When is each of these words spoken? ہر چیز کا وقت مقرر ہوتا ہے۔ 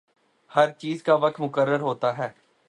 ہر 0.55 0.71
چیز 0.71 1.03
کا 1.03 1.15
وقت 1.15 1.41
مقرر 1.41 1.79
ہوتا 1.79 2.17
ہے۔ 2.17 2.29